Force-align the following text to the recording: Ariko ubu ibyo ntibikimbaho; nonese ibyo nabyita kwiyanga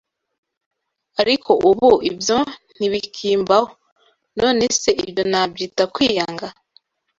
Ariko 1.21 1.51
ubu 1.69 1.89
ibyo 2.09 2.37
ntibikimbaho; 2.77 3.67
nonese 4.37 4.89
ibyo 5.03 5.23
nabyita 5.31 5.83
kwiyanga 5.93 6.47